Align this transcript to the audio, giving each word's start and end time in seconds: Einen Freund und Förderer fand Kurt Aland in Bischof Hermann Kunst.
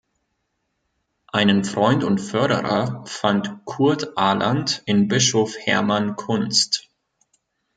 Einen 1.27 1.63
Freund 1.63 2.03
und 2.03 2.17
Förderer 2.19 3.05
fand 3.05 3.63
Kurt 3.65 4.17
Aland 4.17 4.81
in 4.87 5.07
Bischof 5.07 5.53
Hermann 5.59 6.15
Kunst. 6.15 6.89